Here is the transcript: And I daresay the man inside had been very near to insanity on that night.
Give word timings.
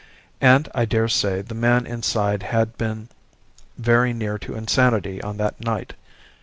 And 0.41 0.67
I 0.73 0.85
daresay 0.85 1.43
the 1.43 1.53
man 1.53 1.85
inside 1.85 2.41
had 2.41 2.75
been 2.75 3.09
very 3.77 4.13
near 4.13 4.39
to 4.39 4.55
insanity 4.55 5.21
on 5.21 5.37
that 5.37 5.63
night. 5.63 5.93